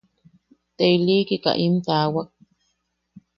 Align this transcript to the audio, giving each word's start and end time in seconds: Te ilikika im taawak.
Te 0.75 0.83
ilikika 0.95 1.51
im 1.63 1.73
taawak. 1.85 2.29